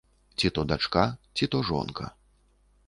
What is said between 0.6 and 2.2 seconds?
дачка, ці то жонка.